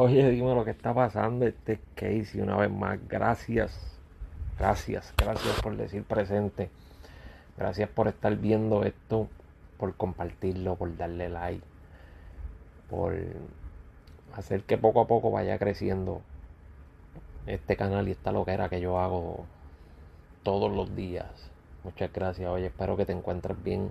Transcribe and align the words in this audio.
Oye, 0.00 0.30
dime 0.30 0.54
lo 0.54 0.64
que 0.64 0.70
está 0.70 0.94
pasando. 0.94 1.44
Este 1.44 1.80
Casey, 1.96 2.40
una 2.40 2.56
vez 2.56 2.70
más, 2.70 3.00
gracias. 3.08 3.98
Gracias, 4.56 5.12
gracias 5.16 5.60
por 5.60 5.76
decir 5.76 6.04
presente. 6.04 6.70
Gracias 7.56 7.88
por 7.88 8.06
estar 8.06 8.36
viendo 8.36 8.84
esto, 8.84 9.26
por 9.76 9.96
compartirlo, 9.96 10.76
por 10.76 10.96
darle 10.96 11.28
like, 11.28 11.64
por 12.88 13.16
hacer 14.34 14.62
que 14.62 14.78
poco 14.78 15.00
a 15.00 15.08
poco 15.08 15.32
vaya 15.32 15.58
creciendo 15.58 16.22
este 17.46 17.76
canal 17.76 18.06
y 18.06 18.12
esta 18.12 18.30
loquera 18.30 18.68
que 18.68 18.80
yo 18.80 19.00
hago 19.00 19.46
todos 20.44 20.70
los 20.70 20.94
días. 20.94 21.50
Muchas 21.82 22.12
gracias. 22.12 22.48
Oye, 22.48 22.66
espero 22.66 22.96
que 22.96 23.04
te 23.04 23.14
encuentres 23.14 23.60
bien. 23.64 23.90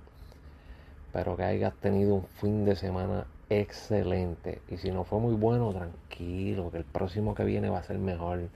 Espero 1.08 1.36
que 1.36 1.44
hayas 1.44 1.74
tenido 1.74 2.16
un 2.16 2.28
fin 2.28 2.64
de 2.64 2.78
semana 2.78 3.26
excelente. 3.50 4.62
Y 4.70 4.78
si 4.78 4.92
no 4.92 5.04
fue 5.04 5.20
muy 5.20 5.36
bueno, 5.36 5.72
tranquilo, 5.74 6.72
que 6.72 6.78
el 6.78 6.86
próximo 6.86 7.36
que 7.36 7.44
viene 7.44 7.70
va 7.70 7.80
a 7.80 7.84
ser 7.84 7.98
mejor. 7.98 8.50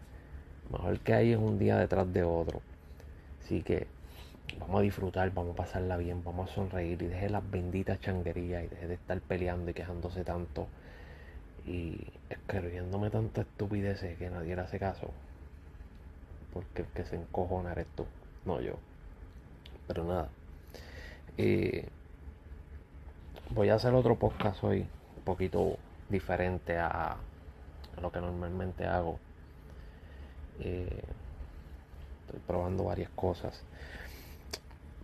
Mejor 0.71 0.99
que 0.99 1.13
ahí 1.13 1.31
es 1.31 1.37
un 1.39 1.59
día 1.59 1.77
detrás 1.77 2.11
de 2.11 2.23
otro. 2.23 2.61
Así 3.43 3.61
que 3.63 3.87
vamos 4.59 4.79
a 4.79 4.81
disfrutar, 4.81 5.31
vamos 5.33 5.53
a 5.53 5.57
pasarla 5.57 5.97
bien, 5.97 6.23
vamos 6.23 6.49
a 6.51 6.53
sonreír 6.53 7.01
y 7.01 7.07
deje 7.07 7.29
las 7.29 7.49
benditas 7.49 7.99
changuerías 7.99 8.63
y 8.63 8.67
deje 8.67 8.87
de 8.87 8.93
estar 8.95 9.19
peleando 9.21 9.71
y 9.71 9.73
quejándose 9.73 10.23
tanto 10.23 10.67
y 11.65 11.97
escribiéndome 12.29 13.09
tanta 13.09 13.41
estupidez 13.41 14.01
que 14.17 14.29
nadie 14.29 14.55
le 14.55 14.61
hace 14.61 14.79
caso. 14.79 15.11
Porque 16.53 16.81
el 16.81 16.87
que 16.89 17.05
se 17.05 17.15
encojona 17.15 17.71
eres 17.71 17.87
tú, 17.95 18.05
no 18.45 18.61
yo. 18.61 18.73
Pero 19.87 20.03
nada. 20.03 20.29
Eh, 21.37 21.87
voy 23.53 23.69
a 23.69 23.75
hacer 23.75 23.93
otro 23.93 24.15
podcast 24.15 24.63
hoy, 24.63 24.79
un 25.17 25.23
poquito 25.23 25.77
diferente 26.09 26.77
a, 26.77 27.17
lo 28.01 28.11
que 28.11 28.21
normalmente 28.21 28.85
hago. 28.85 29.19
Eh, 30.59 31.03
estoy 32.25 32.39
probando 32.47 32.85
varias 32.85 33.09
cosas. 33.11 33.63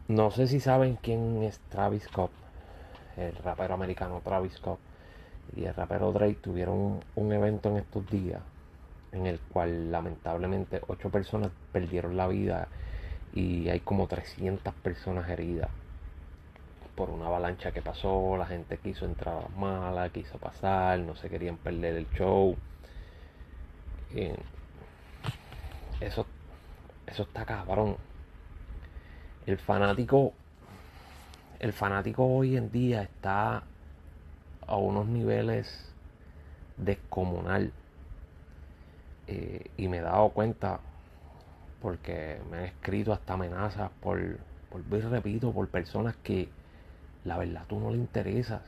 No 0.08 0.32
sé 0.32 0.48
si 0.48 0.60
saben 0.60 0.98
quién 1.02 1.44
es 1.44 1.60
Travis 1.70 2.04
Scott, 2.04 2.32
el 3.18 3.36
rapero 3.36 3.74
americano 3.74 4.22
Travis 4.24 4.54
Scott 4.54 4.80
y 5.56 5.66
el 5.66 5.74
rapero 5.74 6.12
Drake 6.12 6.40
tuvieron 6.42 7.02
un, 7.16 7.32
evento 7.34 7.70
en 7.70 7.78
estos 7.78 8.10
días 8.10 8.42
en 9.12 9.26
el 9.26 9.40
cual 9.40 9.92
lamentablemente 9.92 10.82
ocho 10.88 11.10
personas 11.10 11.52
perdieron 11.72 12.16
la 12.16 12.28
vida 12.28 12.68
y 13.34 13.70
hay 13.70 13.80
como 13.80 14.08
300 14.08 14.74
personas 14.76 15.30
heridas 15.30 15.70
por 16.98 17.12
una 17.12 17.28
avalancha 17.28 17.72
que 17.72 17.84
pasó, 17.84 18.36
la 18.38 18.48
gente 18.48 18.80
quiso 18.80 19.06
entrar 19.06 19.52
mala, 19.52 20.10
quiso 20.10 20.40
pasar, 20.40 20.98
no 21.00 21.16
se 21.16 21.30
querían 21.30 21.58
perder 21.58 21.96
el 21.96 22.10
show. 22.10 22.58
Eso, 26.02 26.26
eso 27.06 27.24
está 27.24 27.46
cabrón. 27.46 27.98
El 29.46 29.60
fanático, 29.60 30.34
el 31.60 31.72
fanático 31.72 32.26
hoy 32.26 32.58
en 32.58 32.72
día 32.72 33.04
está 33.04 33.62
a 34.66 34.76
unos 34.76 35.06
niveles 35.06 35.94
descomunal. 36.78 37.72
Eh, 39.28 39.70
y 39.78 39.88
me 39.88 39.98
he 39.98 40.02
dado 40.02 40.30
cuenta 40.30 40.80
porque 41.80 42.42
me 42.50 42.58
han 42.58 42.64
escrito 42.64 43.14
hasta 43.14 43.34
amenazas 43.34 43.92
por, 44.02 44.40
por 44.72 44.82
repito, 44.90 45.52
por 45.52 45.68
personas 45.68 46.16
que 46.24 46.50
la 47.28 47.38
verdad 47.38 47.64
tú 47.68 47.80
no 47.80 47.92
le 47.92 47.98
interesas. 47.98 48.62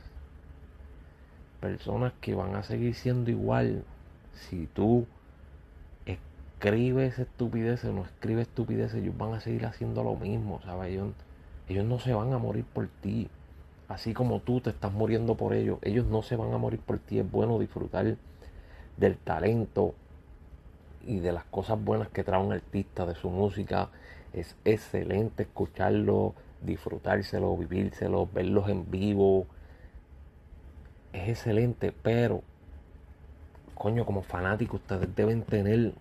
Personas 1.60 2.12
que 2.20 2.34
van 2.34 2.54
a 2.54 2.62
seguir 2.62 2.94
siendo 2.94 3.30
igual 3.30 3.84
si 4.34 4.66
tú 4.68 5.06
escribes 6.06 7.18
estupideces 7.18 7.90
o 7.90 7.92
no 7.92 8.04
escribes 8.04 8.48
estupideces, 8.48 9.02
ellos 9.02 9.16
van 9.18 9.34
a 9.34 9.40
seguir 9.40 9.66
haciendo 9.66 10.04
lo 10.04 10.14
mismo, 10.14 10.60
¿sabes? 10.64 10.92
Ellos, 10.92 11.12
ellos 11.68 11.84
no 11.84 11.98
se 11.98 12.14
van 12.14 12.32
a 12.32 12.38
morir 12.38 12.64
por 12.64 12.88
ti 13.02 13.28
así 13.90 14.14
como 14.14 14.38
tú 14.38 14.60
te 14.60 14.70
estás 14.70 14.92
muriendo 14.92 15.34
por 15.34 15.52
ellos, 15.52 15.80
ellos 15.82 16.06
no 16.06 16.22
se 16.22 16.36
van 16.36 16.54
a 16.54 16.58
morir 16.58 16.78
por 16.80 17.00
ti. 17.00 17.18
Es 17.18 17.28
bueno 17.30 17.58
disfrutar 17.58 18.16
del 18.96 19.16
talento 19.18 19.94
y 21.04 21.18
de 21.18 21.32
las 21.32 21.44
cosas 21.44 21.82
buenas 21.82 22.08
que 22.08 22.22
trae 22.22 22.40
un 22.40 22.52
artista, 22.52 23.04
de 23.04 23.16
su 23.16 23.30
música. 23.30 23.88
Es 24.32 24.54
excelente 24.64 25.42
escucharlo, 25.42 26.34
disfrutárselo, 26.62 27.56
vivírselo, 27.56 28.28
verlos 28.32 28.68
en 28.68 28.90
vivo. 28.90 29.46
Es 31.12 31.28
excelente, 31.28 31.92
pero, 31.92 32.42
coño, 33.74 34.04
como 34.06 34.22
fanático, 34.22 34.76
ustedes 34.76 35.14
deben 35.14 35.42
tener 35.42 35.94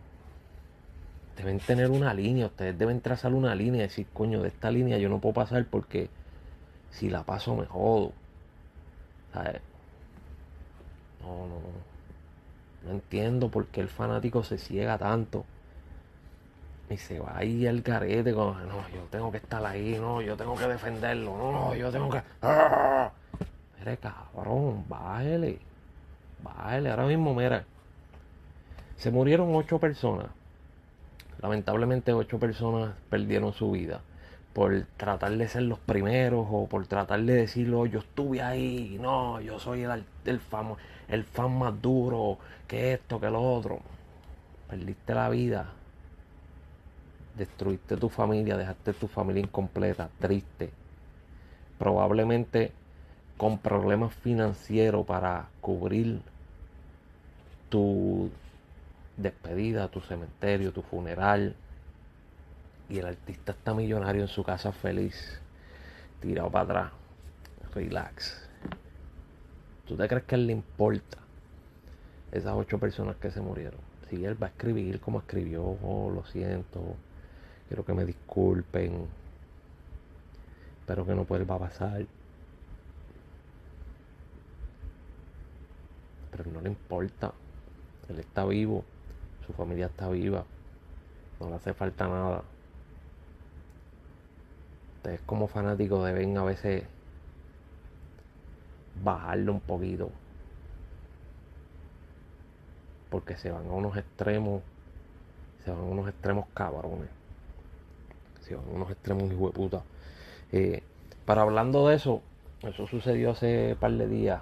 deben 1.38 1.60
tener 1.60 1.90
una 1.90 2.14
línea, 2.14 2.48
ustedes 2.48 2.78
deben 2.78 3.00
trazar 3.00 3.34
una 3.34 3.56
línea 3.56 3.80
y 3.80 3.88
decir, 3.88 4.08
coño, 4.14 4.42
de 4.42 4.50
esta 4.50 4.70
línea 4.72 4.98
yo 4.98 5.08
no 5.08 5.20
puedo 5.20 5.34
pasar 5.34 5.66
porque 5.66 6.10
si 6.92 7.10
la 7.10 7.24
paso 7.24 7.56
me 7.56 7.66
jodo. 7.66 8.12
No, 11.22 11.48
no. 11.48 11.60
No 12.86 12.92
entiendo 12.92 13.50
por 13.50 13.68
qué 13.68 13.82
el 13.82 13.90
fanático 13.90 14.44
se 14.44 14.58
ciega 14.58 14.98
tanto. 14.98 15.46
Y 16.90 16.98
se 16.98 17.20
va 17.20 17.38
ahí 17.38 17.68
al 17.68 17.84
carete 17.84 18.34
con, 18.34 18.68
no, 18.68 18.90
yo 18.90 19.02
tengo 19.12 19.32
que 19.32 19.38
estar 19.38 19.64
ahí, 19.64 19.98
no, 20.00 20.22
yo 20.22 20.36
tengo 20.36 20.56
que 20.56 20.68
defenderlo, 20.68 21.38
no, 21.38 21.76
yo 21.76 21.92
tengo 21.92 22.10
que... 22.10 22.22
¡Ah! 22.42 23.12
Mire, 23.78 23.98
cabrón, 23.98 24.86
bájele. 24.90 25.60
Bájele, 26.44 26.90
ahora 26.90 27.06
mismo, 27.06 27.36
mira. 27.36 27.64
Se 28.98 29.12
murieron 29.12 29.54
ocho 29.56 29.80
personas. 29.80 30.28
Lamentablemente 31.42 32.12
ocho 32.12 32.40
personas 32.40 32.94
perdieron 33.10 33.54
su 33.54 33.72
vida 33.72 34.02
por 34.54 34.86
tratar 34.98 35.32
de 35.38 35.48
ser 35.48 35.62
los 35.64 35.80
primeros 35.80 36.48
o 36.50 36.68
por 36.68 36.86
tratar 36.88 37.22
de 37.22 37.34
decirlo, 37.34 37.86
yo 37.86 38.00
estuve 38.00 38.42
ahí, 38.42 38.98
no, 39.00 39.40
yo 39.40 39.60
soy 39.60 39.84
el, 39.84 40.04
el, 40.26 40.42
el 41.08 41.24
fan 41.24 41.58
más 41.58 41.82
duro, 41.82 42.40
que 42.68 42.94
esto, 42.94 43.20
que 43.20 43.30
lo 43.30 43.42
otro. 43.42 43.80
Perdiste 44.70 45.14
la 45.14 45.30
vida, 45.30 45.72
destruiste 47.40 47.96
tu 47.98 48.10
familia, 48.10 48.58
dejaste 48.58 48.94
tu 48.94 49.08
familia 49.08 49.42
incompleta, 49.42 50.10
triste. 50.20 50.70
Probablemente 51.80 52.74
con 53.38 53.58
problemas 53.60 54.14
financieros 54.14 55.06
para 55.06 55.48
cubrir 55.62 56.22
tu 57.70 58.30
despedida, 59.16 59.88
tu 59.88 60.02
cementerio, 60.02 60.74
tu 60.74 60.82
funeral, 60.82 61.56
y 62.90 62.98
el 63.00 63.06
artista 63.06 63.54
está 63.54 63.74
millonario 63.74 64.24
en 64.24 64.28
su 64.28 64.44
casa 64.44 64.72
feliz, 64.74 65.40
tirado 66.20 66.50
para 66.52 66.64
atrás, 66.64 66.92
relax. 67.74 68.50
¿Tú 69.88 69.96
te 69.96 70.08
crees 70.08 70.24
que 70.26 70.36
él 70.36 70.48
le 70.48 70.54
importa 70.54 71.18
esas 72.32 72.54
ocho 72.56 72.80
personas 72.80 73.16
que 73.16 73.32
se 73.32 73.40
murieron? 73.40 73.80
Si 74.10 74.26
él 74.26 74.42
va 74.42 74.48
a 74.48 74.50
escribir 74.50 75.00
como 75.00 75.20
escribió, 75.20 75.64
oh, 75.64 76.12
lo 76.14 76.26
siento, 76.26 76.96
quiero 77.70 77.86
que 77.86 77.94
me 77.94 78.04
disculpen, 78.04 79.08
espero 80.82 81.06
que 81.06 81.16
no 81.16 81.24
vuelva 81.24 81.56
a 81.56 81.60
pasar. 81.60 82.06
Pero 86.32 86.52
no 86.52 86.60
le 86.60 86.68
importa, 86.68 87.32
él 88.10 88.20
está 88.20 88.44
vivo, 88.44 88.84
su 89.48 89.54
familia 89.54 89.86
está 89.86 90.10
viva, 90.10 90.44
no 91.40 91.50
le 91.50 91.56
hace 91.56 91.74
falta 91.74 92.06
nada 92.10 92.44
ustedes 95.00 95.22
como 95.22 95.48
fanáticos 95.48 96.06
deben 96.06 96.38
a 96.38 96.44
veces 96.44 96.84
bajarlo 99.02 99.54
un 99.54 99.62
poquito. 99.62 100.12
Porque 103.10 103.38
se 103.38 103.50
van 103.50 103.66
a 103.68 103.72
unos 103.72 103.96
extremos. 103.96 104.62
Se 105.64 105.72
van 105.72 105.80
a 105.80 105.84
unos 105.84 106.10
extremos 106.10 106.48
cabrones. 106.54 107.19
Unos 108.56 108.90
extremos 108.92 109.32
hijo 109.32 109.48
de 109.48 109.54
puta. 109.54 109.82
Eh, 110.52 110.84
para 111.26 111.42
hablando 111.44 111.88
de 111.88 111.96
eso, 111.96 112.22
eso 112.64 112.88
sucedió 112.88 113.32
hace 113.32 113.76
par 113.80 113.92
de 113.92 114.08
días. 114.08 114.42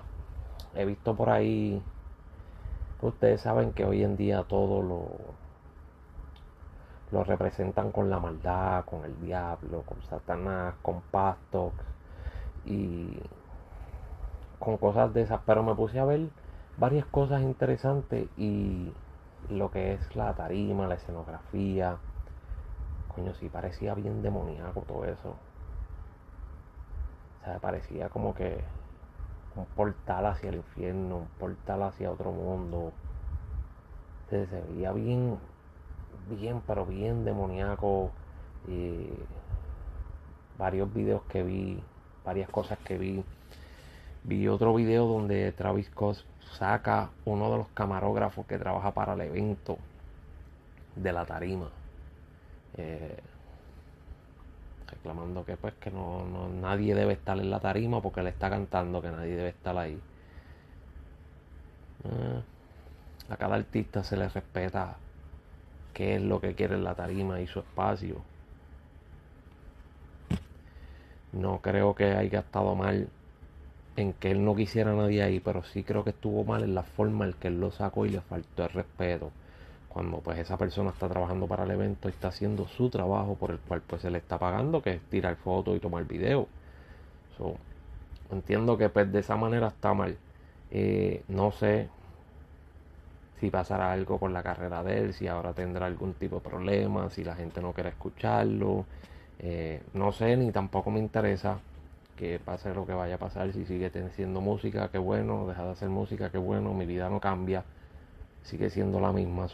He 0.76 0.86
visto 0.86 1.16
por 1.16 1.30
ahí. 1.30 1.82
Ustedes 3.02 3.42
saben 3.42 3.74
que 3.74 3.86
hoy 3.86 4.04
en 4.04 4.18
día 4.18 4.44
todo 4.44 4.82
lo 4.82 5.38
lo 7.12 7.24
representan 7.24 7.92
con 7.92 8.10
la 8.10 8.20
maldad, 8.20 8.84
con 8.86 9.06
el 9.06 9.20
diablo, 9.22 9.84
con 9.84 10.02
Satanás, 10.04 10.76
con 10.82 11.02
pastos 11.02 11.72
y 12.66 13.18
con 14.60 14.78
cosas 14.78 15.14
de 15.14 15.22
esas. 15.22 15.40
Pero 15.46 15.64
me 15.64 15.74
puse 15.76 16.00
a 16.00 16.06
ver 16.06 16.28
varias 16.78 17.06
cosas 17.06 17.42
interesantes 17.42 18.28
y 18.38 18.92
lo 19.50 19.72
que 19.72 19.94
es 19.94 20.16
la 20.16 20.34
tarima, 20.34 20.88
la 20.88 20.96
escenografía. 20.96 21.98
Coño, 23.18 23.34
sí 23.34 23.50
parecía 23.50 23.96
bien 23.96 24.22
demoníaco 24.22 24.82
todo 24.82 25.04
eso. 25.06 25.30
O 27.42 27.46
sea, 27.46 27.58
parecía 27.58 28.10
como 28.10 28.36
que 28.36 28.64
un 29.56 29.66
portal 29.66 30.28
hacia 30.28 30.50
el 30.50 30.58
infierno, 30.58 31.18
un 31.18 31.28
portal 31.40 31.82
hacia 31.82 32.12
otro 32.12 32.32
mundo. 32.32 32.94
se 34.30 34.46
veía 34.46 34.92
bien, 34.92 35.40
bien, 36.30 36.62
pero 36.68 36.86
bien 36.86 37.26
demoníaco. 37.26 38.12
Y 38.68 39.10
varios 40.60 40.94
videos 40.94 41.24
que 41.24 41.42
vi, 41.42 41.82
varias 42.24 42.52
cosas 42.52 42.78
que 42.86 43.00
vi. 43.00 43.26
Vi 44.26 44.48
otro 44.48 44.76
video 44.76 45.08
donde 45.08 45.54
Travis 45.54 45.88
Scott 45.88 46.18
saca 46.60 47.10
uno 47.26 47.50
de 47.50 47.58
los 47.58 47.68
camarógrafos 47.70 48.46
que 48.46 48.60
trabaja 48.60 48.92
para 48.92 49.14
el 49.14 49.22
evento 49.22 49.80
de 50.96 51.14
la 51.14 51.26
tarima. 51.26 51.72
Eh, 52.78 53.18
reclamando 54.92 55.44
que 55.46 55.58
pues 55.58 55.74
que 55.76 55.92
no, 55.92 56.26
nadie 56.62 56.96
debe 56.96 57.14
estar 57.14 57.38
en 57.40 57.50
la 57.50 57.60
tarima 57.60 58.02
porque 58.02 58.24
le 58.24 58.30
está 58.30 58.50
cantando 58.50 59.02
que 59.02 59.12
nadie 59.12 59.36
debe 59.36 59.50
estar 59.50 59.78
ahí. 59.78 60.00
Eh, 62.04 62.42
a 63.30 63.38
cada 63.38 63.56
artista 63.56 64.04
se 64.04 64.18
le 64.18 64.30
respeta 64.30 64.98
qué 65.94 66.16
es 66.16 66.22
lo 66.22 66.40
que 66.40 66.54
quiere 66.56 66.76
en 66.76 66.84
la 66.84 66.96
tarima 66.96 67.42
y 67.42 67.48
su 67.48 67.60
espacio. 67.60 68.22
No 71.34 71.60
creo 71.62 71.94
que 71.96 72.06
haya 72.06 72.40
estado 72.40 72.76
mal 72.76 73.10
en 73.96 74.14
que 74.14 74.32
él 74.32 74.46
no 74.46 74.56
quisiera 74.56 74.92
a 74.92 74.96
nadie 74.96 75.24
ahí, 75.24 75.40
pero 75.40 75.64
sí 75.64 75.84
creo 75.84 76.04
que 76.04 76.12
estuvo 76.12 76.44
mal 76.44 76.64
en 76.64 76.76
la 76.76 76.84
forma 76.84 77.26
en 77.26 77.34
que 77.34 77.48
él 77.50 77.60
lo 77.60 77.72
sacó 77.72 78.06
y 78.06 78.10
le 78.10 78.22
faltó 78.22 78.64
el 78.64 78.70
respeto. 78.70 79.32
Cuando 79.98 80.20
pues 80.20 80.38
esa 80.38 80.58
persona 80.58 80.92
está 80.92 81.10
trabajando 81.10 81.48
para 81.48 81.64
el 81.64 81.72
evento 81.72 82.08
está 82.08 82.28
haciendo 82.28 82.68
su 82.68 82.88
trabajo 82.88 83.34
por 83.34 83.50
el 83.50 83.58
cual 83.58 83.82
pues 83.82 84.04
se 84.04 84.12
le 84.12 84.20
está 84.20 84.38
pagando, 84.38 84.80
que 84.80 84.92
es 84.92 85.02
tirar 85.10 85.36
fotos 85.38 85.76
y 85.76 85.80
tomar 85.80 86.06
video. 86.06 86.48
entiendo 88.32 88.78
que 88.78 88.90
pues 88.90 89.12
de 89.12 89.22
esa 89.22 89.36
manera 89.36 89.70
está 89.70 89.96
mal. 89.96 90.16
Eh, 90.70 91.24
no 91.30 91.52
sé 91.52 91.90
si 93.40 93.50
pasará 93.50 93.92
algo 93.92 94.20
con 94.20 94.34
la 94.34 94.44
carrera 94.44 94.84
de 94.84 95.00
él, 95.00 95.14
si 95.16 95.28
ahora 95.28 95.54
tendrá 95.54 95.88
algún 95.88 96.14
tipo 96.14 96.36
de 96.36 96.42
problema, 96.48 97.10
si 97.10 97.24
la 97.24 97.36
gente 97.36 97.60
no 97.60 97.74
quiere 97.74 97.90
escucharlo. 97.90 98.86
Eh, 99.40 99.82
no 99.96 100.12
sé 100.12 100.38
ni 100.38 100.52
tampoco 100.52 100.92
me 100.92 101.00
interesa 101.00 101.58
que 102.16 102.38
pase 102.38 102.72
lo 102.72 102.86
que 102.86 102.94
vaya 102.94 103.16
a 103.16 103.18
pasar. 103.18 103.52
Si 103.52 103.66
sigue 103.66 103.88
haciendo 103.88 104.42
música, 104.42 104.90
qué 104.92 105.00
bueno. 105.00 105.48
Deja 105.48 105.66
de 105.66 105.72
hacer 105.72 105.90
música, 105.90 106.30
qué 106.30 106.38
bueno. 106.38 106.76
Mi 106.76 106.86
vida 106.86 107.10
no 107.10 107.20
cambia. 107.20 107.64
Sigue 108.44 108.70
siendo 108.70 109.00
la 109.00 109.12
misma. 109.12 109.48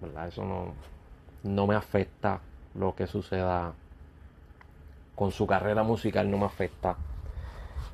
¿Verdad? 0.00 0.28
Eso 0.28 0.44
no, 0.44 0.74
no 1.42 1.66
me 1.66 1.74
afecta 1.74 2.40
lo 2.74 2.94
que 2.94 3.06
suceda 3.06 3.72
con 5.14 5.30
su 5.30 5.46
carrera 5.46 5.82
musical. 5.82 6.30
No 6.30 6.38
me 6.38 6.46
afecta. 6.46 6.96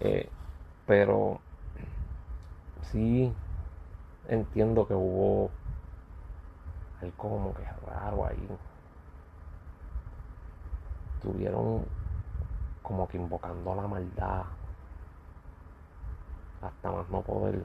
Eh, 0.01 0.29
pero 0.87 1.41
sí 2.91 3.33
entiendo 4.29 4.87
que 4.87 4.95
hubo 4.95 5.51
el 7.03 7.13
como 7.15 7.55
que 7.55 7.65
raro 7.87 8.27
ahí. 8.27 8.49
Tuvieron 11.23 11.85
como 12.83 13.07
que 13.09 13.17
invocando 13.17 13.75
la 13.75 13.87
maldad 13.87 14.43
hasta 16.63 16.91
más 16.93 17.09
no 17.11 17.23
poder. 17.23 17.65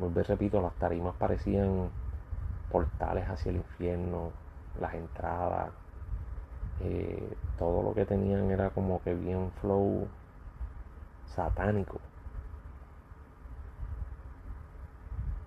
Vuelvo 0.00 0.20
y 0.20 0.22
repito, 0.22 0.62
las 0.62 0.72
tarimas 0.76 1.14
parecían 1.16 1.90
portales 2.72 3.28
hacia 3.28 3.50
el 3.50 3.56
infierno, 3.56 4.32
las 4.80 4.94
entradas, 4.94 5.70
eh, 6.82 7.36
todo 7.58 7.82
lo 7.82 7.92
que 7.92 8.06
tenían 8.06 8.50
era 8.50 8.70
como 8.70 9.02
que 9.02 9.12
bien 9.12 9.50
flow 9.60 10.08
satánico. 11.26 12.00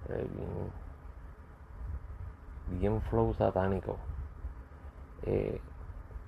Eh, 0.10 0.28
bien, 2.70 2.80
bien 2.80 3.02
flow 3.10 3.34
satánico. 3.34 3.98
Eh, 5.24 5.60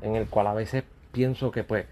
en 0.01 0.15
el 0.15 0.27
cual 0.29 0.47
a 0.47 0.53
veces 0.55 0.83
pienso 1.11 1.51
que 1.51 1.63
pues 1.63 1.85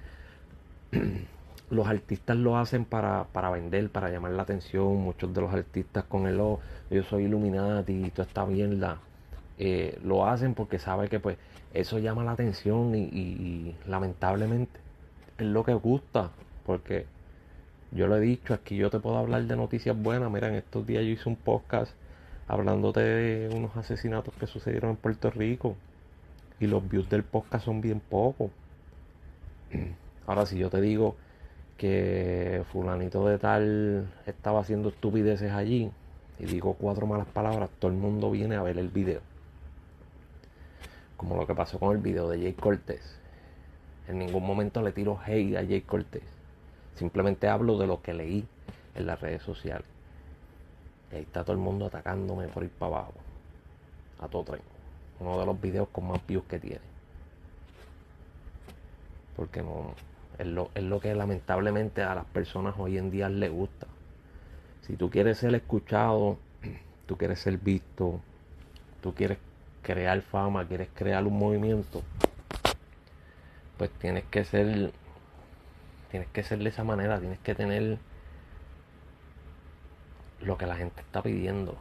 los 1.74 1.88
artistas 1.88 2.38
lo 2.38 2.58
hacen 2.58 2.86
para, 2.86 3.26
vender, 3.52 3.90
para 3.90 4.10
llamar 4.10 4.32
la 4.32 4.44
atención. 4.44 4.98
Muchos 4.98 5.34
de 5.34 5.42
los 5.42 5.54
artistas 5.54 6.04
con 6.06 6.28
el 6.28 6.40
oh, 6.40 6.60
yo 6.90 7.04
soy 7.04 7.26
Illuminati 7.26 8.12
toda 8.12 8.28
esta 8.28 8.46
mierda, 8.46 9.00
eh, 9.58 10.00
lo 10.04 10.26
hacen 10.26 10.54
porque 10.54 10.80
saben 10.80 11.10
que 11.10 11.20
pues 11.20 11.38
eso 11.74 12.00
llama 12.00 12.24
la 12.24 12.32
atención 12.32 12.94
y, 12.96 13.76
lamentablemente 13.88 14.80
es 15.38 15.46
lo 15.48 15.64
que 15.64 15.74
gusta. 15.74 16.32
Porque 16.66 17.06
yo 17.92 18.08
lo 18.08 18.18
he 18.18 18.22
dicho, 18.22 18.54
aquí 18.54 18.78
yo 18.78 18.90
te 18.90 19.00
puedo 19.00 19.18
hablar 19.18 19.44
de 19.44 19.56
noticias 19.56 19.98
buenas. 19.98 20.32
Mira, 20.32 20.48
en 20.48 20.56
estos 20.56 20.86
días 20.86 21.04
yo 21.04 21.10
hice 21.10 21.28
un 21.30 21.36
podcast 21.36 21.92
hablándote 22.48 23.00
de 23.00 23.56
unos 23.56 23.76
asesinatos 23.76 24.34
que 24.36 24.48
sucedieron 24.48 24.92
en 24.92 24.98
Puerto 24.98 25.32
Rico 25.32 25.76
y 26.60 26.68
los 26.68 26.88
views 26.88 27.10
del 27.10 27.24
podcast 27.24 27.66
son 27.66 27.82
bien 27.82 28.00
pocos. 28.00 28.52
Ahora, 30.28 30.46
si 30.46 30.58
yo 30.58 30.70
te 30.70 30.80
digo 30.80 31.16
que 31.78 32.64
fulanito 32.72 33.28
de 33.28 33.38
tal 33.40 34.08
estaba 34.26 34.62
haciendo 34.62 34.90
estupideces 34.90 35.52
allí 35.52 35.92
y 36.40 36.46
digo 36.46 36.74
cuatro 36.74 37.06
malas 37.08 37.28
palabras, 37.28 37.70
todo 37.80 37.92
el 37.92 37.98
mundo 37.98 38.32
viene 38.32 38.56
a 38.56 38.64
ver 38.64 38.78
el 38.78 38.90
video. 38.90 39.22
Como 41.18 41.36
lo 41.36 41.48
que 41.48 41.56
pasó 41.56 41.80
con 41.80 41.96
el 41.96 42.02
video 42.02 42.30
de 42.30 42.40
Jay 42.40 42.54
Cortés. 42.54 43.20
En 44.08 44.20
ningún 44.20 44.46
momento 44.46 44.82
le 44.82 44.92
tiro 44.92 45.20
hate 45.26 45.56
a 45.56 45.66
Jay 45.66 45.82
Cortés. 45.82 46.24
Simplemente 46.96 47.48
hablo 47.48 47.78
de 47.78 47.88
lo 47.88 48.02
que 48.02 48.14
leí 48.14 48.46
en 48.96 49.06
las 49.06 49.22
redes 49.22 49.42
sociales. 49.44 49.88
Y 51.12 51.16
ahí 51.16 51.22
está 51.22 51.44
todo 51.44 51.54
el 51.54 51.62
mundo 51.62 51.86
atacándome 51.86 52.48
por 52.48 52.64
ir 52.64 52.72
para 52.72 52.98
abajo. 52.98 53.14
A 54.20 54.28
todo 54.28 54.44
tren 54.44 54.74
uno 55.20 55.40
de 55.40 55.46
los 55.46 55.60
videos 55.60 55.88
con 55.90 56.08
más 56.08 56.26
views 56.28 56.44
que 56.46 56.60
tiene. 56.60 56.82
Porque 59.36 59.62
no 59.62 59.94
es 60.38 60.48
lo, 60.48 60.70
es 60.76 60.84
lo 60.84 61.00
que 61.00 61.14
lamentablemente 61.16 62.02
a 62.04 62.16
las 62.16 62.26
personas 62.26 62.76
hoy 62.78 62.98
en 62.98 63.12
día 63.12 63.30
les 63.30 63.52
gusta. 63.52 63.88
Si 64.82 64.96
tú 64.96 65.10
quieres 65.10 65.38
ser 65.38 65.54
escuchado, 65.56 66.38
tú 67.06 67.18
quieres 67.18 67.40
ser 67.40 67.58
visto, 67.58 68.20
tú 69.02 69.14
quieres 69.14 69.38
crear 69.82 70.22
fama, 70.22 70.68
quieres 70.68 70.90
crear 70.94 71.26
un 71.26 71.38
movimiento, 71.38 72.02
pues 73.78 73.92
tienes 74.00 74.24
que 74.26 74.44
ser 74.46 74.92
tienes 76.12 76.30
que 76.30 76.44
ser 76.44 76.60
de 76.60 76.70
esa 76.70 76.84
manera, 76.84 77.20
tienes 77.20 77.40
que 77.40 77.56
tener 77.56 77.98
lo 80.42 80.58
que 80.58 80.68
la 80.68 80.76
gente 80.76 81.02
está 81.02 81.24
pidiendo 81.24 81.76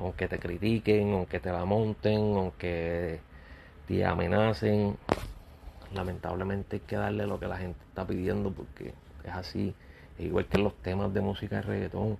aunque 0.00 0.28
te 0.28 0.38
critiquen, 0.38 1.12
aunque 1.12 1.40
te 1.40 1.52
la 1.52 1.64
monten, 1.64 2.36
aunque 2.36 3.20
te 3.86 4.04
amenacen, 4.04 4.96
lamentablemente 5.94 6.76
hay 6.76 6.80
que 6.80 6.96
darle 6.96 7.26
lo 7.26 7.40
que 7.40 7.48
la 7.48 7.58
gente 7.58 7.78
está 7.88 8.06
pidiendo 8.06 8.52
porque 8.52 8.94
es 9.24 9.32
así. 9.32 9.74
igual 10.18 10.46
que 10.46 10.58
los 10.58 10.74
temas 10.82 11.12
de 11.14 11.20
música 11.20 11.56
de 11.56 11.62
reggaetón, 11.62 12.18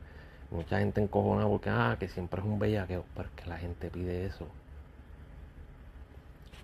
mucha 0.51 0.79
gente 0.79 1.01
encojona 1.01 1.47
porque, 1.47 1.71
ah, 1.71 1.97
que 1.99 2.09
siempre 2.09 2.41
es 2.41 2.47
un 2.47 2.59
bellaqueo, 2.59 3.05
pero 3.15 3.29
es 3.29 3.35
que 3.35 3.49
la 3.49 3.59
gente 3.59 3.91
pide 3.91 4.27
eso. 4.27 4.47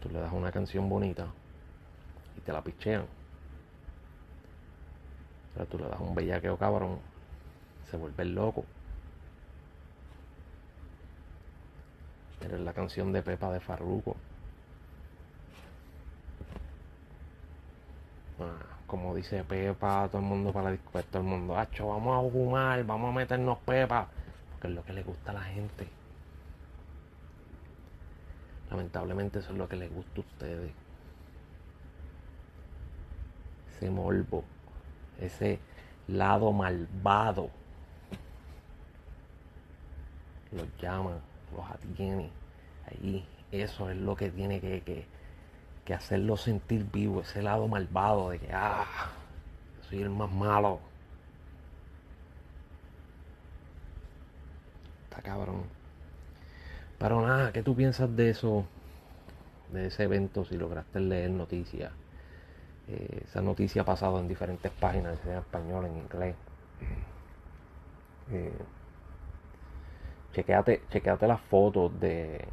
Tú 0.03 0.09
le 0.11 0.21
das 0.21 0.33
una 0.33 0.53
canción 0.53 0.89
bonita 0.89 1.27
y 2.37 2.41
te 2.41 2.53
la 2.53 2.63
pichean. 2.63 3.07
Pero 5.55 5.67
tú 5.67 5.79
le 5.79 5.89
das 5.89 6.01
un 6.01 6.15
bellaqueo 6.15 6.57
cabrón, 6.59 6.99
se 7.91 7.97
vuelve 7.97 8.25
loco. 8.25 8.65
Eres 12.41 12.61
la 12.61 12.73
canción 12.73 13.13
de 13.13 13.23
Pepa 13.23 13.51
de 13.51 13.61
Farruko. 13.61 14.17
Como 18.87 19.15
dice 19.15 19.43
Pepa, 19.45 20.09
todo 20.09 20.19
el 20.19 20.27
mundo 20.27 20.53
para 20.53 20.67
la 20.67 20.71
discoteca, 20.73 21.11
todo 21.13 21.23
el 21.23 21.29
mundo, 21.29 21.59
hacho, 21.59 21.89
vamos 21.89 22.27
a 22.27 22.31
fumar, 22.31 22.85
vamos 22.85 23.11
a 23.11 23.19
meternos 23.19 23.59
Pepa, 23.59 24.09
porque 24.53 24.69
es 24.69 24.75
lo 24.75 24.85
que 24.85 24.93
le 24.93 25.03
gusta 25.03 25.31
a 25.33 25.35
la 25.35 25.43
gente. 25.43 25.89
Lamentablemente 28.71 29.39
eso 29.39 29.53
es 29.53 29.59
lo 29.59 29.69
que 29.69 29.77
les 29.77 29.93
gusta 29.93 30.13
a 30.17 30.21
ustedes. 30.21 30.73
Ese 33.71 33.91
morbo, 33.91 34.45
ese 35.21 35.59
lado 36.09 36.53
malvado. 36.53 37.51
Los 40.53 40.67
llaman 40.79 41.21
los 41.55 41.71
atiene 41.71 42.31
ahí. 42.87 43.27
Eso 43.53 43.91
es 43.91 43.97
lo 43.97 44.17
que 44.17 44.31
tiene 44.31 44.61
que, 44.61 45.07
hacerlo 45.95 46.37
sentir 46.37 46.85
vivo, 46.91 47.21
ese 47.21 47.43
lado 47.43 47.69
malvado 47.69 48.31
de 48.31 48.39
que, 48.39 48.53
ah, 48.53 48.87
soy 49.89 50.03
el 50.03 50.11
más 50.11 50.31
malo. 50.31 50.81
Está 55.05 55.23
cabrón. 55.23 55.65
Pero 56.99 57.27
nada, 57.27 57.53
¿qué 57.53 57.63
tú 57.63 57.75
piensas 57.77 58.15
de 58.17 58.31
eso? 58.31 58.67
De 59.73 59.87
ese 59.89 60.05
evento, 60.05 60.45
si 60.45 60.57
lograste 60.57 61.01
leer 61.01 61.31
noticias. 61.31 61.93
Eh, 62.89 63.23
esa 63.25 63.41
noticia 63.43 63.83
ha 63.83 63.85
pasado 63.85 64.21
en 64.21 64.29
diferentes 64.29 64.71
páginas, 64.73 65.19
en 65.27 65.33
español, 65.33 65.87
en 65.87 65.97
inglés. 65.97 66.37
Eh, 68.33 68.53
chequeate, 70.33 70.83
chequeate 70.91 71.27
las 71.27 71.41
fotos 71.43 71.99
de, 72.01 72.45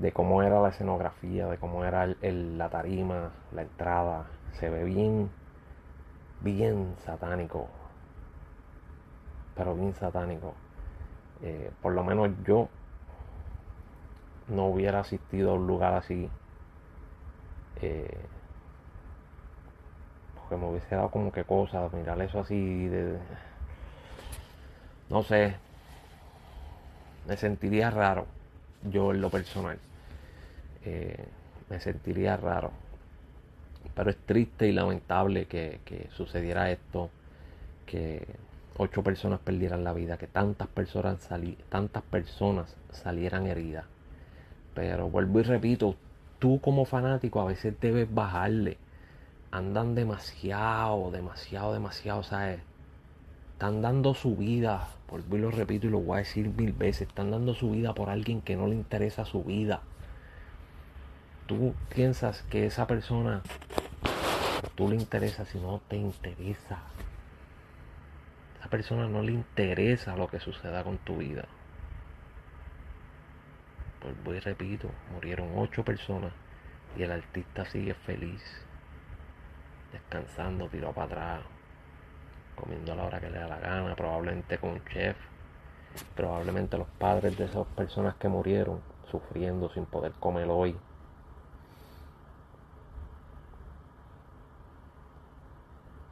de 0.00 0.12
cómo 0.12 0.42
era 0.42 0.60
la 0.60 0.70
escenografía, 0.70 1.46
de 1.46 1.58
cómo 1.58 1.84
era 1.84 2.04
el, 2.04 2.56
la 2.58 2.70
tarima, 2.70 3.32
la 3.52 3.62
entrada. 3.62 4.24
Se 4.52 4.70
ve 4.70 4.84
bien, 4.84 5.30
bien 6.40 6.96
satánico. 7.04 7.68
Pero 9.54 9.74
bien 9.74 9.94
satánico. 9.94 10.54
Eh, 11.42 11.70
por 11.82 11.92
lo 11.92 12.02
menos 12.02 12.30
yo 12.46 12.68
no 14.48 14.66
hubiera 14.66 15.00
asistido 15.00 15.50
a 15.50 15.54
un 15.54 15.66
lugar 15.66 15.92
así. 15.94 16.30
Eh, 17.82 18.18
porque 20.34 20.56
me 20.56 20.70
hubiese 20.70 20.94
dado 20.96 21.10
como 21.10 21.30
que 21.30 21.44
cosas, 21.44 21.92
mirar 21.92 22.20
eso 22.22 22.40
así 22.40 22.88
de, 22.88 23.18
no 25.10 25.22
sé, 25.22 25.56
me 27.26 27.36
sentiría 27.36 27.90
raro, 27.90 28.26
yo 28.82 29.12
en 29.12 29.20
lo 29.20 29.28
personal. 29.30 29.78
Eh, 30.84 31.24
me 31.68 31.80
sentiría 31.80 32.36
raro. 32.36 32.72
Pero 33.94 34.10
es 34.10 34.16
triste 34.18 34.68
y 34.68 34.72
lamentable 34.72 35.46
que, 35.46 36.08
sucediera 36.12 36.70
esto, 36.70 37.10
que 37.86 38.26
ocho 38.76 39.02
personas 39.02 39.40
perdieran 39.40 39.84
la 39.84 39.92
vida, 39.92 40.16
que 40.16 40.26
tantas 40.26 40.68
personas, 40.68 41.28
tantas 41.68 42.02
personas 42.04 42.76
salieran 42.90 43.46
heridas. 43.46 43.84
Pero 44.74 45.08
vuelvo 45.08 45.40
y 45.40 45.42
repito, 45.42 45.96
tú 46.38 46.60
como 46.60 46.84
fanático 46.84 47.40
a 47.40 47.46
veces 47.46 47.74
debes 47.80 48.12
bajarle. 48.12 48.78
Andan 49.50 49.94
demasiado, 49.94 51.10
demasiado, 51.10 51.72
demasiado, 51.72 52.22
¿sabes? 52.22 52.60
Están 53.52 53.82
dando 53.82 54.14
su 54.14 54.36
vida, 54.36 54.88
vuelvo 55.08 55.36
y 55.36 55.40
lo 55.40 55.50
repito 55.50 55.86
y 55.86 55.90
lo 55.90 56.00
voy 56.00 56.16
a 56.16 56.18
decir 56.18 56.48
mil 56.48 56.72
veces, 56.72 57.08
están 57.08 57.30
dando 57.30 57.52
su 57.54 57.72
vida 57.72 57.92
por 57.94 58.08
alguien 58.08 58.40
que 58.40 58.56
no 58.56 58.66
le 58.68 58.74
interesa 58.74 59.24
su 59.24 59.42
vida. 59.42 59.82
Tú 61.50 61.74
piensas 61.92 62.42
que 62.42 62.64
esa 62.64 62.86
persona, 62.86 63.42
tú 64.76 64.88
le 64.88 64.94
interesa 64.94 65.44
si 65.44 65.58
no 65.58 65.80
te 65.88 65.96
interesa. 65.96 66.78
Esa 68.60 68.68
persona 68.68 69.08
no 69.08 69.20
le 69.20 69.32
interesa 69.32 70.14
lo 70.14 70.28
que 70.28 70.38
suceda 70.38 70.84
con 70.84 70.98
tu 70.98 71.16
vida. 71.16 71.46
Vuelvo 74.00 74.32
y 74.32 74.38
repito, 74.38 74.92
murieron 75.12 75.50
ocho 75.56 75.84
personas 75.84 76.32
y 76.96 77.02
el 77.02 77.10
artista 77.10 77.64
sigue 77.64 77.94
feliz, 77.94 78.44
descansando, 79.90 80.68
tirado 80.68 80.92
para 80.92 81.06
atrás 81.06 81.40
comiendo 82.54 82.92
a 82.92 82.94
la 82.94 83.04
hora 83.06 83.20
que 83.20 83.28
le 83.28 83.40
da 83.40 83.48
la 83.48 83.58
gana, 83.58 83.96
probablemente 83.96 84.56
con 84.58 84.70
un 84.70 84.84
chef, 84.84 85.16
probablemente 86.14 86.78
los 86.78 86.86
padres 86.86 87.36
de 87.36 87.46
esas 87.46 87.66
personas 87.74 88.14
que 88.20 88.28
murieron 88.28 88.80
sufriendo 89.10 89.68
sin 89.70 89.84
poder 89.86 90.12
comer 90.12 90.46
hoy. 90.48 90.76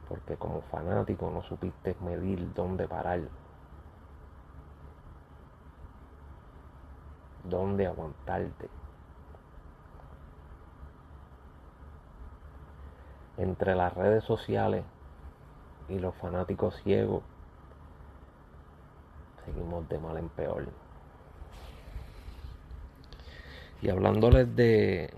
Porque 0.09 0.35
como 0.37 0.61
fanático 0.63 1.29
no 1.29 1.43
supiste 1.43 1.95
medir 2.01 2.51
dónde 2.55 2.87
parar. 2.87 3.21
Dónde 7.43 7.85
aguantarte. 7.85 8.69
Entre 13.37 13.75
las 13.75 13.93
redes 13.93 14.23
sociales 14.23 14.83
y 15.87 15.99
los 15.99 16.13
fanáticos 16.15 16.75
ciegos 16.83 17.23
seguimos 19.45 19.87
de 19.89 19.99
mal 19.99 20.17
en 20.17 20.29
peor. 20.29 20.67
Y 23.81 23.89
hablándoles 23.89 24.55
de 24.55 25.13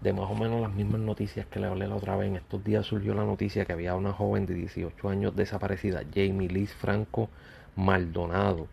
de 0.00 0.12
más 0.12 0.30
o 0.30 0.34
menos 0.34 0.60
las 0.60 0.72
mismas 0.72 1.00
noticias 1.00 1.46
que 1.46 1.60
le 1.60 1.66
hablé 1.66 1.86
la 1.86 1.96
otra 1.96 2.16
vez. 2.16 2.28
En 2.28 2.36
estos 2.36 2.64
días 2.64 2.86
surgió 2.86 3.14
la 3.14 3.24
noticia 3.24 3.64
que 3.64 3.72
había 3.72 3.94
una 3.94 4.12
joven 4.12 4.46
de 4.46 4.54
18 4.54 5.08
años 5.08 5.36
desaparecida, 5.36 6.02
Jamie 6.14 6.48
Liz 6.48 6.72
Franco 6.74 7.28
Maldonado, 7.76 8.66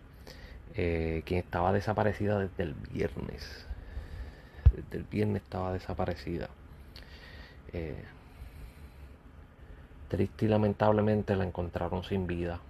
eh, 0.76 1.24
quien 1.26 1.40
estaba 1.40 1.74
desaparecida 1.74 2.40
desde 2.40 2.64
el 2.64 2.74
viernes. 2.74 3.68
Desde 4.76 4.98
el 4.98 5.04
viernes 5.04 5.44
estaba 5.44 5.74
desaparecida. 5.74 6.50
Eh, 7.74 8.04
Triste 10.08 10.46
y 10.46 10.48
lamentablemente 10.48 11.36
la 11.36 11.44
encontraron 11.44 12.04
sin 12.04 12.28
vida. 12.28 12.62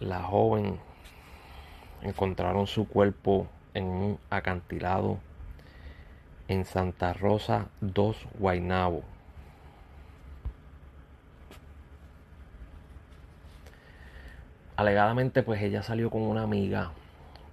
La 0.00 0.22
joven 0.22 0.80
encontraron 2.02 2.66
su 2.66 2.88
cuerpo 2.88 3.46
en 3.74 3.84
un 3.84 4.18
acantilado 4.30 5.18
en 6.48 6.64
Santa 6.64 7.12
Rosa 7.12 7.68
2, 7.80 8.26
Guaynabo. 8.38 9.02
Alegadamente 14.76 15.42
pues 15.42 15.62
ella 15.62 15.82
salió 15.82 16.10
con 16.10 16.22
una 16.22 16.42
amiga 16.42 16.90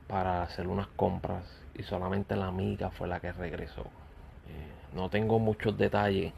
para 0.07 0.41
hacer 0.41 0.67
unas 0.67 0.87
compras 0.87 1.45
y 1.75 1.83
solamente 1.83 2.35
la 2.35 2.47
amiga 2.47 2.89
fue 2.89 3.07
la 3.07 3.19
que 3.19 3.31
regresó. 3.31 3.83
Eh, 4.47 4.95
no 4.95 5.09
tengo 5.09 5.37
muchos 5.37 5.77
detalles 5.77 6.33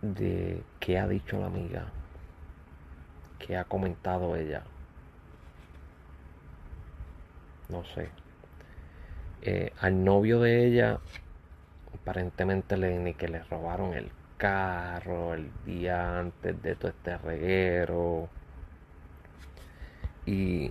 de 0.00 0.62
qué 0.80 0.98
ha 0.98 1.08
dicho 1.08 1.38
la 1.38 1.46
amiga, 1.46 1.86
qué 3.38 3.56
ha 3.56 3.64
comentado 3.64 4.36
ella. 4.36 4.62
No 7.74 7.84
sé. 7.86 8.08
Eh, 9.42 9.72
al 9.80 10.04
novio 10.04 10.38
de 10.38 10.64
ella, 10.64 11.00
aparentemente 11.92 12.76
le, 12.76 13.00
ni 13.00 13.14
que 13.14 13.26
le 13.26 13.42
robaron 13.42 13.94
el 13.94 14.12
carro 14.36 15.34
el 15.34 15.50
día 15.66 16.20
antes 16.20 16.62
de 16.62 16.76
todo 16.76 16.92
este 16.92 17.18
reguero. 17.18 18.28
Y 20.24 20.70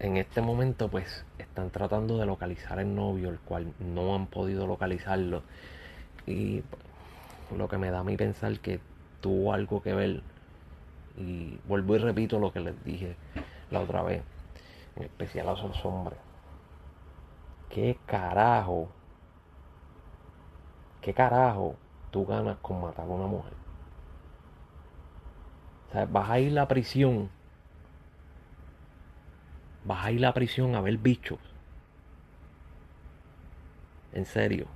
en 0.00 0.16
este 0.16 0.40
momento 0.40 0.88
pues 0.88 1.24
están 1.38 1.70
tratando 1.70 2.18
de 2.18 2.26
localizar 2.26 2.80
el 2.80 2.92
novio, 2.92 3.30
el 3.30 3.38
cual 3.38 3.72
no 3.78 4.16
han 4.16 4.26
podido 4.26 4.66
localizarlo. 4.66 5.44
Y 6.26 6.64
lo 7.56 7.68
que 7.68 7.78
me 7.78 7.92
da 7.92 8.00
a 8.00 8.04
mí 8.04 8.16
pensar 8.16 8.58
que 8.58 8.80
tuvo 9.20 9.52
algo 9.52 9.80
que 9.80 9.94
ver. 9.94 10.22
Y 11.16 11.60
vuelvo 11.68 11.94
y 11.94 11.98
repito 11.98 12.40
lo 12.40 12.52
que 12.52 12.58
les 12.58 12.84
dije 12.84 13.14
la 13.70 13.80
otra 13.80 14.02
vez, 14.02 14.22
en 14.96 15.04
especial 15.04 15.48
a 15.48 15.52
esos 15.52 15.84
hombres. 15.84 16.18
¿Qué 17.68 17.98
carajo? 18.06 18.88
¿Qué 21.00 21.14
carajo 21.14 21.76
tú 22.10 22.26
ganas 22.26 22.58
con 22.58 22.80
matar 22.80 23.06
a 23.06 23.08
una 23.08 23.26
mujer? 23.26 23.52
O 25.88 25.92
sea, 25.92 26.06
vas 26.06 26.30
a 26.30 26.38
ir 26.40 26.52
a 26.52 26.62
la 26.62 26.68
prisión 26.68 27.30
vas 29.86 30.04
a 30.04 30.10
ir 30.10 30.18
a 30.18 30.28
la 30.28 30.34
prisión 30.34 30.74
a 30.74 30.80
ver 30.80 30.98
bichos. 30.98 31.38
En 34.12 34.26
serio. 34.26 34.66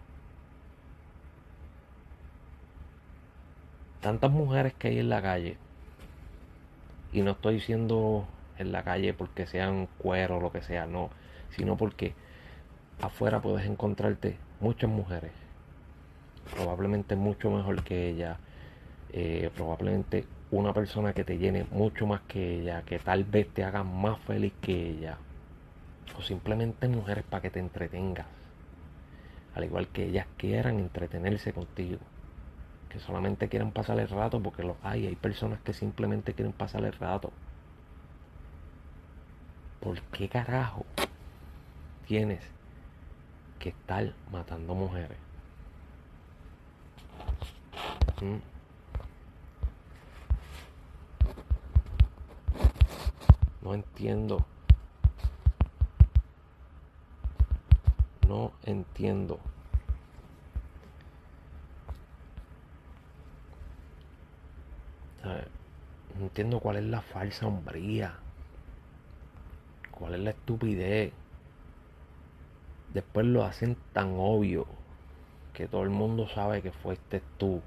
Tantas 4.00 4.30
mujeres 4.30 4.72
que 4.74 4.88
hay 4.88 4.98
en 5.00 5.08
la 5.10 5.20
calle. 5.20 5.56
Y 7.12 7.22
no 7.22 7.32
estoy 7.32 7.54
diciendo 7.54 8.26
en 8.60 8.72
la 8.72 8.82
calle 8.84 9.14
porque 9.14 9.46
sean 9.46 9.88
cuero 9.98 10.36
o 10.36 10.40
lo 10.40 10.52
que 10.52 10.62
sea, 10.62 10.86
no. 10.86 11.10
Sino 11.50 11.76
porque 11.76 12.14
afuera 13.00 13.40
puedes 13.40 13.66
encontrarte 13.66 14.36
muchas 14.60 14.90
mujeres. 14.90 15.32
Probablemente 16.54 17.16
mucho 17.16 17.50
mejor 17.50 17.82
que 17.82 18.08
ella. 18.08 18.38
Eh, 19.12 19.50
probablemente 19.56 20.24
una 20.50 20.72
persona 20.72 21.12
que 21.12 21.24
te 21.24 21.38
llene 21.38 21.64
mucho 21.70 22.06
más 22.06 22.20
que 22.22 22.60
ella, 22.60 22.82
que 22.82 22.98
tal 22.98 23.24
vez 23.24 23.48
te 23.48 23.62
haga 23.64 23.84
más 23.84 24.18
feliz 24.20 24.52
que 24.60 24.90
ella, 24.90 25.16
o 26.18 26.22
simplemente 26.22 26.88
mujeres 26.88 27.24
para 27.24 27.42
que 27.42 27.50
te 27.50 27.60
entretengas, 27.60 28.26
al 29.54 29.64
igual 29.64 29.88
que 29.88 30.06
ellas 30.06 30.26
quieran 30.36 30.80
entretenerse 30.80 31.52
contigo, 31.52 31.98
que 32.88 32.98
solamente 32.98 33.48
quieran 33.48 33.70
pasar 33.70 34.00
el 34.00 34.08
rato, 34.08 34.42
porque 34.42 34.64
los 34.64 34.76
hay, 34.82 35.06
hay 35.06 35.14
personas 35.14 35.60
que 35.60 35.72
simplemente 35.72 36.34
quieren 36.34 36.52
pasar 36.52 36.84
el 36.84 36.92
rato. 36.94 37.32
¿por 39.80 40.00
qué 40.02 40.28
carajo 40.28 40.84
tienes 42.06 42.42
que 43.58 43.70
estar 43.70 44.12
matando 44.30 44.74
mujeres? 44.74 45.18
¿Mm? 48.20 48.36
No 53.62 53.74
entiendo. 53.74 54.46
No 58.28 58.52
entiendo. 58.64 59.40
No 66.18 66.26
entiendo 66.26 66.60
cuál 66.60 66.76
es 66.76 66.84
la 66.84 67.00
falsa 67.00 67.46
hombría. 67.46 68.14
¿Cuál 70.00 70.14
es 70.14 70.20
la 70.20 70.30
estupidez? 70.30 71.12
Después 72.94 73.26
lo 73.26 73.44
hacen 73.44 73.76
tan 73.92 74.14
obvio 74.16 74.66
que 75.52 75.68
todo 75.68 75.82
el 75.82 75.90
mundo 75.90 76.26
sabe 76.26 76.62
que 76.62 76.72
fuiste 76.72 77.22
tú. 77.36 77.60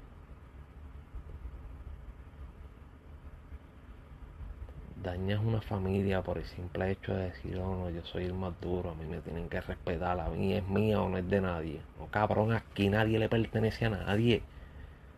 Dañas 5.00 5.40
una 5.44 5.60
familia 5.60 6.22
por 6.22 6.38
el 6.38 6.44
simple 6.44 6.90
hecho 6.90 7.14
de 7.14 7.30
decir, 7.30 7.56
oh, 7.58 7.76
no, 7.76 7.90
yo 7.90 8.04
soy 8.04 8.24
el 8.24 8.34
más 8.34 8.60
duro, 8.60 8.90
a 8.90 8.94
mí 8.96 9.04
me 9.06 9.20
tienen 9.20 9.48
que 9.48 9.60
respetar, 9.60 10.18
a 10.18 10.28
mí 10.28 10.54
es 10.54 10.66
mía 10.66 11.00
o 11.00 11.08
no 11.08 11.18
es 11.18 11.30
de 11.30 11.40
nadie. 11.40 11.80
No, 12.00 12.08
cabrón, 12.08 12.52
aquí 12.52 12.88
nadie 12.88 13.20
le 13.20 13.28
pertenece 13.28 13.86
a 13.86 13.90
nadie. 13.90 14.42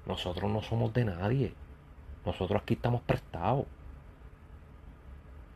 Nosotros 0.04 0.50
no 0.50 0.60
somos 0.60 0.92
de 0.92 1.06
nadie. 1.06 1.54
Nosotros 2.26 2.60
aquí 2.60 2.74
estamos 2.74 3.00
prestados 3.02 3.64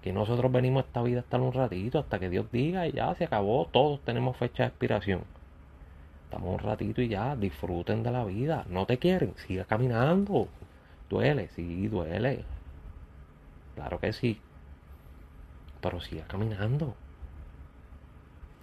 que 0.02 0.12
nosotros 0.12 0.50
venimos 0.50 0.84
a 0.84 0.86
esta 0.86 1.02
vida 1.02 1.20
hasta 1.20 1.38
un 1.38 1.52
ratito, 1.52 1.98
hasta 1.98 2.18
que 2.18 2.30
Dios 2.30 2.50
diga 2.50 2.86
y 2.86 2.92
ya 2.92 3.14
se 3.14 3.24
acabó, 3.24 3.66
todos 3.70 4.00
tenemos 4.00 4.36
fecha 4.36 4.64
de 4.64 4.68
expiración. 4.70 5.22
Estamos 6.24 6.54
un 6.54 6.58
ratito 6.60 7.02
y 7.02 7.08
ya, 7.08 7.36
disfruten 7.36 8.02
de 8.02 8.10
la 8.10 8.24
vida. 8.24 8.64
No 8.68 8.86
te 8.86 8.98
quieren, 8.98 9.34
siga 9.46 9.64
caminando. 9.64 10.48
Duele, 11.08 11.48
sí, 11.48 11.88
duele. 11.88 12.44
Claro 13.74 13.98
que 13.98 14.12
sí. 14.12 14.40
Pero 15.80 16.00
siga 16.00 16.24
caminando. 16.26 16.94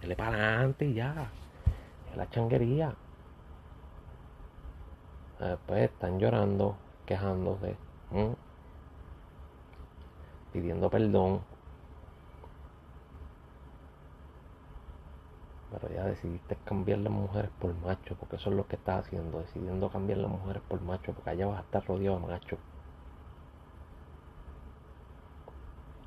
Dele 0.00 0.16
para 0.16 0.36
adelante 0.36 0.86
y 0.86 0.94
ya. 0.94 1.30
Es 2.10 2.16
la 2.16 2.28
changuería. 2.30 2.94
Después 5.38 5.84
están 5.84 6.18
llorando, 6.18 6.76
quejándose 7.06 7.76
pidiendo 10.52 10.90
perdón. 10.90 11.40
Pero 15.70 15.88
ya 15.94 16.04
decidiste 16.04 16.56
cambiar 16.64 16.98
las 16.98 17.12
mujeres 17.12 17.50
por 17.58 17.74
macho, 17.80 18.16
porque 18.16 18.36
eso 18.36 18.50
es 18.50 18.56
lo 18.56 18.66
que 18.66 18.76
estás 18.76 19.06
haciendo, 19.06 19.38
decidiendo 19.40 19.90
cambiar 19.90 20.18
las 20.18 20.30
mujeres 20.30 20.62
por 20.68 20.80
macho, 20.80 21.12
porque 21.12 21.30
allá 21.30 21.46
vas 21.46 21.58
a 21.58 21.62
estar 21.62 21.86
rodeado 21.86 22.20
de 22.20 22.26
macho. 22.26 22.58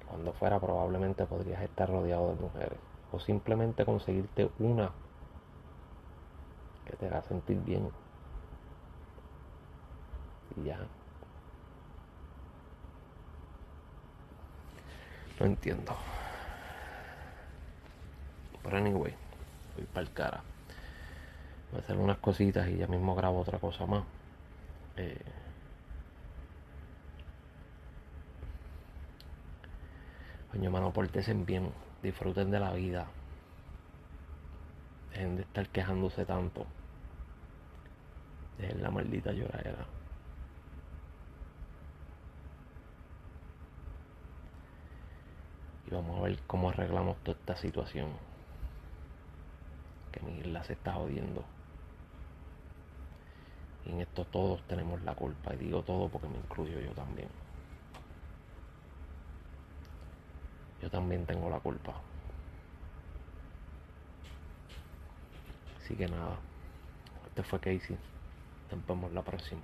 Cuando 0.07 0.33
fuera 0.33 0.59
probablemente 0.59 1.25
podrías 1.25 1.61
estar 1.63 1.89
rodeado 1.89 2.35
de 2.35 2.41
mujeres. 2.41 2.79
O 3.13 3.19
simplemente 3.19 3.85
conseguirte 3.85 4.49
una 4.59 4.91
que 6.85 6.97
te 6.97 7.07
haga 7.07 7.21
sentir 7.23 7.59
bien. 7.63 7.89
Y 10.57 10.63
ya. 10.65 11.00
No 15.41 15.47
entiendo. 15.47 15.97
Pero 18.61 18.77
anyway, 18.77 19.11
voy 19.75 19.85
para 19.91 20.01
el 20.05 20.13
cara. 20.13 20.43
Voy 21.71 21.81
a 21.81 21.83
hacer 21.83 21.97
unas 21.97 22.19
cositas 22.19 22.69
y 22.69 22.77
ya 22.77 22.85
mismo 22.85 23.15
grabo 23.15 23.39
otra 23.39 23.57
cosa 23.57 23.87
más. 23.87 24.03
Eh, 24.97 25.19
coño, 30.51 30.69
mano, 30.69 30.93
portesen 30.93 31.43
bien. 31.43 31.71
Disfruten 32.03 32.51
de 32.51 32.59
la 32.59 32.73
vida. 32.73 33.07
Dejen 35.09 35.37
de 35.37 35.41
estar 35.41 35.67
quejándose 35.69 36.23
tanto. 36.23 36.67
Dejen 38.59 38.83
la 38.83 38.91
maldita 38.91 39.31
lloradera. 39.31 39.87
Vamos 45.91 46.19
a 46.19 46.23
ver 46.23 46.39
cómo 46.47 46.69
arreglamos 46.69 47.17
toda 47.23 47.37
esta 47.37 47.57
situación. 47.57 48.09
Que 50.11 50.19
mi 50.21 50.39
isla 50.39 50.63
se 50.63 50.73
está 50.73 50.93
jodiendo. 50.93 51.43
Y 53.85 53.91
en 53.91 54.01
esto 54.01 54.25
todos 54.25 54.61
tenemos 54.67 55.01
la 55.03 55.15
culpa. 55.15 55.53
Y 55.53 55.57
digo 55.57 55.83
todo 55.83 56.09
porque 56.09 56.27
me 56.27 56.37
incluyo 56.37 56.79
yo 56.79 56.91
también. 56.91 57.29
Yo 60.81 60.89
también 60.89 61.25
tengo 61.25 61.49
la 61.49 61.59
culpa. 61.59 61.93
Así 65.77 65.95
que 65.95 66.07
nada. 66.07 66.37
Este 67.27 67.43
fue 67.43 67.59
Casey. 67.59 67.97
Nos 68.71 68.87
vemos 68.87 69.11
la 69.11 69.21
próxima. 69.21 69.61